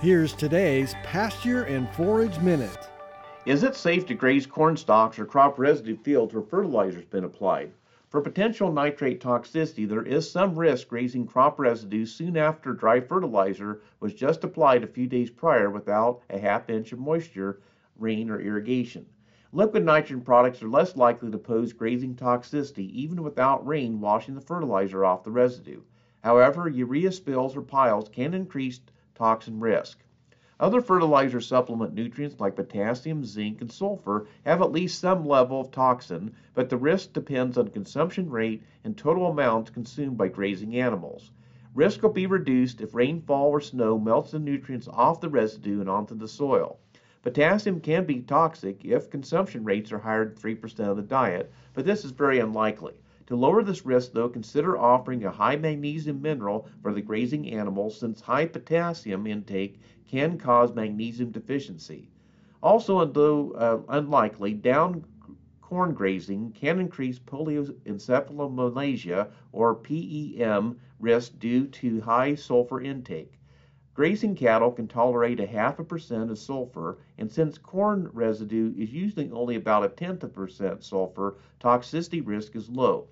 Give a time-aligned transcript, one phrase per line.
[0.00, 2.90] Here's today's Pasture and Forage Minute.
[3.46, 7.24] Is it safe to graze corn stalks or crop residue fields where fertilizer has been
[7.24, 7.72] applied?
[8.10, 13.80] For potential nitrate toxicity, there is some risk grazing crop residue soon after dry fertilizer
[14.00, 17.60] was just applied a few days prior without a half inch of moisture,
[17.96, 19.06] rain, or irrigation.
[19.52, 24.40] Liquid nitrogen products are less likely to pose grazing toxicity even without rain washing the
[24.40, 25.80] fertilizer off the residue.
[26.22, 28.80] However, urea spills or piles can increase
[29.14, 29.98] toxin risk.
[30.60, 35.70] Other fertilizer supplement nutrients like potassium, zinc, and sulfur have at least some level of
[35.70, 41.32] toxin, but the risk depends on consumption rate and total amounts consumed by grazing animals.
[41.74, 45.90] Risk will be reduced if rainfall or snow melts the nutrients off the residue and
[45.90, 46.78] onto the soil.
[47.22, 51.84] Potassium can be toxic if consumption rates are higher than 3% of the diet, but
[51.84, 52.94] this is very unlikely.
[53.28, 57.98] To lower this risk, though, consider offering a high magnesium mineral for the grazing animals
[57.98, 62.10] since high potassium intake can cause magnesium deficiency.
[62.62, 65.06] Also, though uh, unlikely, down
[65.62, 73.38] corn grazing can increase polioencephalomalacia or PEM risk due to high sulfur intake.
[73.94, 78.92] Grazing cattle can tolerate a half a percent of sulfur, and since corn residue is
[78.92, 83.06] usually only about a tenth of a percent sulfur, toxicity risk is low.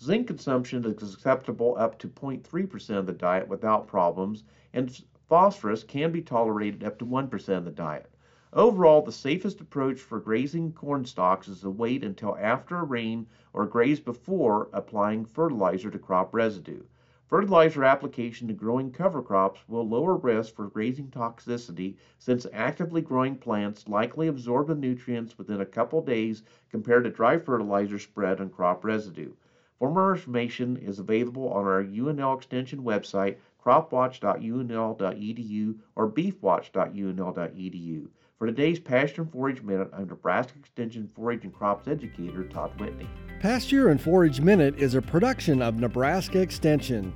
[0.00, 6.12] Zinc consumption is acceptable up to 0.3% of the diet without problems, and phosphorus can
[6.12, 8.08] be tolerated up to 1% of the diet.
[8.52, 13.26] Overall, the safest approach for grazing corn stalks is to wait until after a rain
[13.52, 16.84] or graze before applying fertilizer to crop residue.
[17.28, 23.36] Fertilizer application to growing cover crops will lower risk for grazing toxicity since actively growing
[23.36, 28.48] plants likely absorb the nutrients within a couple days compared to dry fertilizer spread on
[28.48, 29.34] crop residue.
[29.78, 38.08] For more information is available on our UNL Extension website, cropwatch.unl.edu or beefwatch.unl.edu.
[38.38, 43.06] For today's Pasture and Forage Minute, I'm Nebraska Extension Forage and Crops Educator Todd Whitney.
[43.40, 47.12] Pasture and Forage Minute is a production of Nebraska Extension.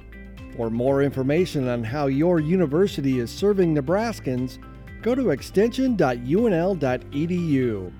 [0.57, 4.59] For more information on how your university is serving Nebraskans,
[5.01, 7.93] go to extension.unl.edu.